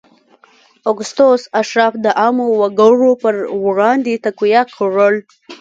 [0.89, 5.15] اګوستوس اشراف د عامو وګړو پر وړاندې تقویه کړل.